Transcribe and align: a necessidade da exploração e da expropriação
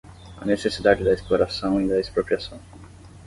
a 0.35 0.43
necessidade 0.47 1.03
da 1.03 1.13
exploração 1.13 1.79
e 1.79 1.87
da 1.87 1.99
expropriação 1.99 2.59